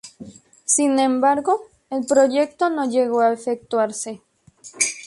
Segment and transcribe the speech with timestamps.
[0.65, 4.23] Sin embargo, el proyecto no llegó a efectuarse.